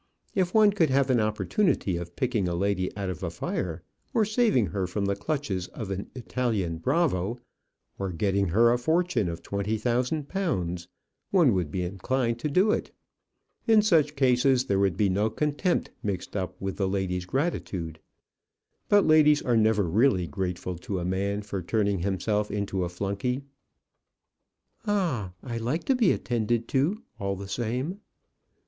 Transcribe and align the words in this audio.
If 0.33 0.55
one 0.55 0.71
could 0.71 0.89
have 0.89 1.11
an 1.11 1.19
opportunity 1.19 1.95
of 1.95 2.15
picking 2.15 2.47
a 2.47 2.55
lady 2.55 2.89
out 2.97 3.11
of 3.11 3.21
a 3.21 3.29
fire, 3.29 3.83
or 4.15 4.25
saving 4.25 4.65
her 4.65 4.87
from 4.87 5.05
the 5.05 5.15
clutches 5.15 5.67
of 5.67 5.91
an 5.91 6.09
Italian 6.15 6.79
bravo, 6.79 7.39
or 7.99 8.11
getting 8.11 8.47
her 8.47 8.71
a 8.71 8.79
fortune 8.79 9.29
of 9.29 9.43
twenty 9.43 9.77
thousand 9.77 10.27
pounds, 10.27 10.87
one 11.29 11.53
would 11.53 11.69
be 11.69 11.83
inclined 11.83 12.39
to 12.39 12.49
do 12.49 12.71
it. 12.71 12.89
In 13.67 13.83
such 13.83 14.15
cases, 14.15 14.65
there 14.65 14.79
would 14.79 14.97
be 14.97 15.07
no 15.07 15.29
contempt 15.29 15.91
mixed 16.01 16.35
up 16.35 16.59
with 16.59 16.77
the 16.77 16.87
lady's 16.89 17.25
gratitude. 17.25 17.99
But 18.89 19.05
ladies 19.05 19.43
are 19.43 19.55
never 19.55 19.83
really 19.83 20.25
grateful 20.25 20.79
to 20.79 20.97
a 20.97 21.05
man 21.05 21.43
for 21.43 21.61
turning 21.61 21.99
himself 21.99 22.49
into 22.49 22.83
a 22.83 22.89
flunky." 22.89 23.43
"Ah! 24.87 25.33
I 25.43 25.59
like 25.59 25.83
to 25.83 25.95
be 25.95 26.11
attended 26.11 26.67
to 26.69 27.03
all 27.19 27.35
the 27.35 27.47
same." 27.47 27.99